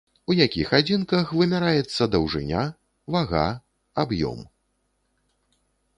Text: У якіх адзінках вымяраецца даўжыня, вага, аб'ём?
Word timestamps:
У 0.33 0.35
якіх 0.37 0.71
адзінках 0.77 1.33
вымяраецца 1.41 2.09
даўжыня, 2.15 2.63
вага, 3.17 3.45
аб'ём? 4.05 4.39